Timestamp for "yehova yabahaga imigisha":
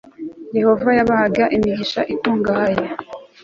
0.57-2.01